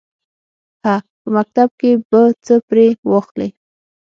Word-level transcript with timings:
_هه! 0.85 0.95
په 1.21 1.27
مکتب 1.35 1.69
کې 1.79 1.91
به 2.09 2.21
څه 2.45 2.55
پرې 2.67 2.87
واخلې. 3.09 3.49